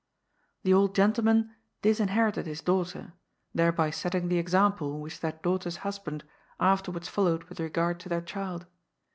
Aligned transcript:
The 0.63 0.73
old 0.73 0.95
gentleman 0.95 1.51
disinherited 1.83 2.47
his 2.47 2.61
daughter, 2.61 3.13
thereby 3.53 3.91
setting 3.91 4.29
the 4.29 4.41
exai^iple 4.43 4.99
which 4.99 5.19
that 5.19 5.43
daughter's 5.43 5.77
husband 5.85 6.23
after 6.59 6.89
wards 6.89 7.07
followed/with 7.07 7.59
regard 7.59 7.99
to 7.99 8.09
their 8.09 8.21
child. 8.21 8.65